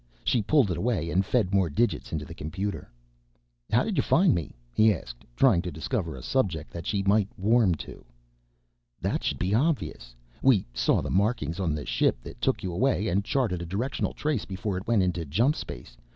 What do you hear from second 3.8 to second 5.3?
did you find me?" he asked,